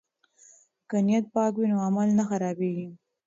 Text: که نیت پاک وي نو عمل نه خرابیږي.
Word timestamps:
که 0.89 0.97
نیت 1.07 1.25
پاک 1.33 1.53
وي 1.57 1.65
نو 1.71 1.77
عمل 1.87 2.09
نه 2.19 2.23
خرابیږي. 2.29 2.87